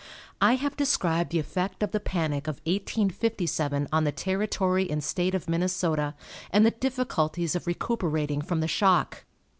[0.41, 5.35] I have described the effect of the panic of 1857 on the Territory and State
[5.35, 6.15] of Minnesota,
[6.49, 9.25] and the difficulties of recuperating from the shock.